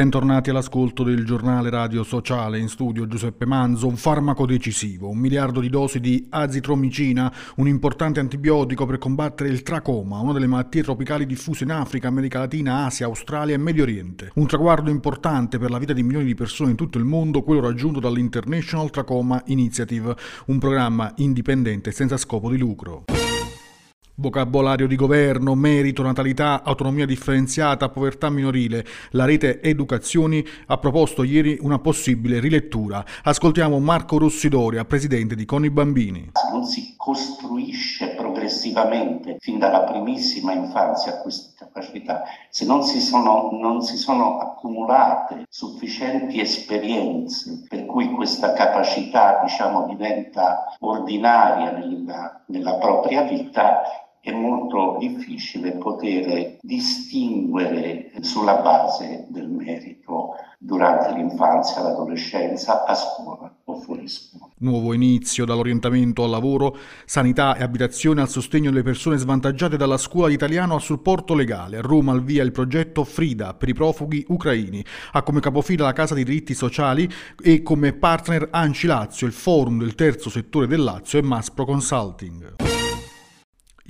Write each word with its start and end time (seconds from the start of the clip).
Bentornati 0.00 0.48
all'ascolto 0.48 1.02
del 1.02 1.26
giornale 1.26 1.68
radio 1.68 2.02
sociale 2.04 2.58
in 2.58 2.68
studio 2.68 3.06
Giuseppe 3.06 3.44
Manzo, 3.44 3.86
un 3.86 3.96
farmaco 3.96 4.46
decisivo, 4.46 5.10
un 5.10 5.18
miliardo 5.18 5.60
di 5.60 5.68
dosi 5.68 6.00
di 6.00 6.26
azitromicina, 6.30 7.30
un 7.56 7.68
importante 7.68 8.18
antibiotico 8.18 8.86
per 8.86 8.96
combattere 8.96 9.50
il 9.50 9.62
tracoma, 9.62 10.20
una 10.20 10.32
delle 10.32 10.46
malattie 10.46 10.82
tropicali 10.82 11.26
diffuse 11.26 11.64
in 11.64 11.72
Africa, 11.72 12.08
America 12.08 12.38
Latina, 12.38 12.86
Asia, 12.86 13.04
Australia 13.04 13.54
e 13.54 13.58
Medio 13.58 13.82
Oriente. 13.82 14.30
Un 14.36 14.46
traguardo 14.46 14.88
importante 14.88 15.58
per 15.58 15.68
la 15.68 15.76
vita 15.76 15.92
di 15.92 16.02
milioni 16.02 16.24
di 16.24 16.34
persone 16.34 16.70
in 16.70 16.76
tutto 16.76 16.96
il 16.96 17.04
mondo, 17.04 17.42
quello 17.42 17.60
raggiunto 17.60 18.00
dall'International 18.00 18.88
Trachoma 18.88 19.42
Initiative, 19.48 20.16
un 20.46 20.58
programma 20.58 21.12
indipendente 21.16 21.90
senza 21.90 22.16
scopo 22.16 22.48
di 22.48 22.56
lucro. 22.56 23.04
Vocabolario 24.20 24.86
di 24.86 24.96
governo, 24.96 25.54
merito, 25.54 26.02
natalità, 26.02 26.62
autonomia 26.62 27.06
differenziata, 27.06 27.88
povertà 27.88 28.28
minorile. 28.28 28.84
La 29.12 29.24
rete 29.24 29.62
Educazioni 29.62 30.44
ha 30.66 30.76
proposto 30.76 31.22
ieri 31.22 31.56
una 31.62 31.78
possibile 31.78 32.38
rilettura. 32.38 33.02
Ascoltiamo 33.22 33.78
Marco 33.78 34.18
Rossidoria, 34.18 34.84
presidente 34.84 35.34
di 35.34 35.46
Coni 35.46 35.70
Bambini. 35.70 36.32
Non 36.52 36.66
si 36.66 36.92
costruisce 36.98 38.08
progressivamente 38.08 39.36
fin 39.40 39.58
dalla 39.58 39.84
primissima 39.84 40.52
infanzia 40.52 41.22
queste 41.22 41.50
capacità, 41.56 42.24
se 42.50 42.66
non 42.66 42.82
si 42.82 43.00
sono, 43.00 43.50
non 43.52 43.80
si 43.80 43.96
sono 43.96 44.38
accumulate 44.38 45.46
sufficienti 45.48 46.40
esperienze 46.40 47.64
per 47.68 47.86
cui 47.86 48.10
questa 48.10 48.52
capacità 48.52 49.40
diciamo, 49.42 49.86
diventa 49.86 50.76
ordinaria 50.80 51.70
nella, 51.70 52.42
nella 52.46 52.74
propria 52.74 53.22
vita, 53.22 53.80
è 54.22 54.32
molto 54.32 54.96
difficile 54.98 55.72
poter 55.72 56.58
distinguere 56.60 58.12
sulla 58.20 58.56
base 58.56 59.26
del 59.28 59.48
merito 59.48 60.34
durante 60.58 61.14
l'infanzia, 61.14 61.80
l'adolescenza, 61.80 62.84
a 62.84 62.94
scuola 62.94 63.50
o 63.64 63.74
fuori 63.76 64.06
scuola. 64.06 64.52
Nuovo 64.58 64.92
inizio 64.92 65.46
dall'orientamento 65.46 66.22
al 66.22 66.28
lavoro, 66.28 66.76
sanità 67.06 67.56
e 67.56 67.62
abitazione 67.62 68.20
al 68.20 68.28
sostegno 68.28 68.68
delle 68.68 68.82
persone 68.82 69.16
svantaggiate 69.16 69.78
dalla 69.78 69.96
scuola 69.96 70.28
di 70.28 70.34
italiano 70.34 70.74
al 70.74 70.82
supporto 70.82 71.34
legale. 71.34 71.78
A 71.78 71.80
Roma 71.80 72.12
al 72.12 72.22
via 72.22 72.42
il 72.42 72.52
progetto 72.52 73.04
Frida 73.04 73.54
per 73.54 73.70
i 73.70 73.74
profughi 73.74 74.22
ucraini. 74.28 74.84
Ha 75.12 75.22
come 75.22 75.40
capofila 75.40 75.84
la 75.84 75.94
Casa 75.94 76.12
dei 76.12 76.24
diritti 76.24 76.52
sociali 76.52 77.08
e 77.42 77.62
come 77.62 77.94
partner 77.94 78.48
Anci 78.50 78.86
Lazio, 78.86 79.26
il 79.26 79.32
forum 79.32 79.78
del 79.78 79.94
terzo 79.94 80.28
settore 80.28 80.66
del 80.66 80.82
Lazio 80.82 81.18
e 81.18 81.22
Maspro 81.22 81.64
Consulting. 81.64 82.69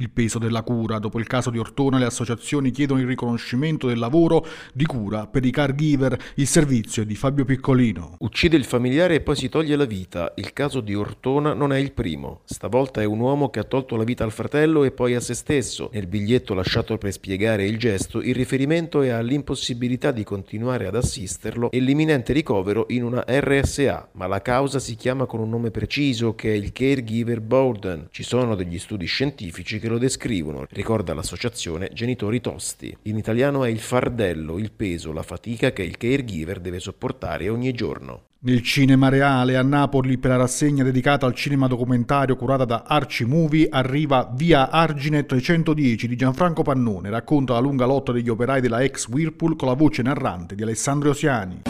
Il 0.00 0.08
peso 0.08 0.38
della 0.38 0.62
cura. 0.62 0.98
Dopo 0.98 1.18
il 1.18 1.26
caso 1.26 1.50
di 1.50 1.58
Ortona 1.58 1.98
le 1.98 2.06
associazioni 2.06 2.70
chiedono 2.70 3.00
il 3.00 3.06
riconoscimento 3.06 3.86
del 3.86 3.98
lavoro 3.98 4.46
di 4.72 4.86
cura 4.86 5.26
per 5.26 5.44
i 5.44 5.50
caregiver. 5.50 6.18
Il 6.36 6.46
servizio 6.46 7.02
è 7.02 7.04
di 7.04 7.14
Fabio 7.14 7.44
Piccolino. 7.44 8.16
Uccide 8.20 8.56
il 8.56 8.64
familiare 8.64 9.16
e 9.16 9.20
poi 9.20 9.36
si 9.36 9.50
toglie 9.50 9.76
la 9.76 9.84
vita. 9.84 10.32
Il 10.36 10.54
caso 10.54 10.80
di 10.80 10.94
Ortona 10.94 11.52
non 11.52 11.74
è 11.74 11.78
il 11.78 11.92
primo. 11.92 12.40
Stavolta 12.46 13.02
è 13.02 13.04
un 13.04 13.20
uomo 13.20 13.50
che 13.50 13.58
ha 13.58 13.64
tolto 13.64 13.96
la 13.96 14.04
vita 14.04 14.24
al 14.24 14.32
fratello 14.32 14.84
e 14.84 14.90
poi 14.90 15.14
a 15.14 15.20
se 15.20 15.34
stesso. 15.34 15.90
Nel 15.92 16.06
biglietto 16.06 16.54
lasciato 16.54 16.96
per 16.96 17.12
spiegare 17.12 17.66
il 17.66 17.76
gesto, 17.76 18.22
il 18.22 18.34
riferimento 18.34 19.02
è 19.02 19.10
all'impossibilità 19.10 20.12
di 20.12 20.24
continuare 20.24 20.86
ad 20.86 20.96
assisterlo 20.96 21.70
e 21.70 21.78
l'imminente 21.78 22.32
ricovero 22.32 22.86
in 22.88 23.02
una 23.04 23.22
RSA, 23.28 24.08
ma 24.12 24.26
la 24.26 24.40
causa 24.40 24.78
si 24.78 24.94
chiama 24.94 25.26
con 25.26 25.40
un 25.40 25.50
nome 25.50 25.70
preciso 25.70 26.34
che 26.34 26.50
è 26.50 26.56
il 26.56 26.72
caregiver 26.72 27.42
burden. 27.42 28.08
Ci 28.10 28.22
sono 28.22 28.54
degli 28.54 28.78
studi 28.78 29.04
scientifici 29.04 29.78
che 29.78 29.88
lo 29.90 29.98
descrivono, 29.98 30.66
ricorda 30.70 31.14
l'associazione 31.14 31.90
Genitori 31.92 32.40
Tosti. 32.40 32.96
In 33.02 33.16
italiano 33.16 33.64
è 33.64 33.68
il 33.68 33.80
fardello, 33.80 34.58
il 34.58 34.72
peso, 34.72 35.12
la 35.12 35.22
fatica 35.22 35.72
che 35.72 35.82
il 35.82 35.96
caregiver 35.96 36.60
deve 36.60 36.80
sopportare 36.80 37.48
ogni 37.48 37.72
giorno. 37.72 38.22
Nel 38.42 38.62
cinema 38.62 39.10
reale 39.10 39.58
a 39.58 39.62
Napoli 39.62 40.16
per 40.16 40.30
la 40.30 40.38
rassegna 40.38 40.82
dedicata 40.82 41.26
al 41.26 41.34
cinema 41.34 41.66
documentario 41.66 42.36
curata 42.36 42.64
da 42.64 42.84
Arci 42.86 43.26
Movie 43.26 43.68
arriva 43.70 44.32
Via 44.34 44.70
Argine 44.70 45.26
310 45.26 46.08
di 46.08 46.16
Gianfranco 46.16 46.62
Pannone, 46.62 47.10
racconta 47.10 47.52
la 47.52 47.58
lunga 47.58 47.84
lotta 47.84 48.12
degli 48.12 48.30
operai 48.30 48.62
della 48.62 48.82
ex 48.82 49.08
Whirlpool 49.08 49.56
con 49.56 49.68
la 49.68 49.74
voce 49.74 50.00
narrante 50.00 50.54
di 50.54 50.62
Alessandro 50.62 51.10
Osiani. 51.10 51.62